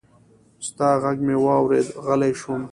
ستا 0.67 0.89
غږ 1.01 1.17
مې 1.25 1.35
واورېد، 1.43 1.87
غلی 2.05 2.31
شوم 2.39 2.61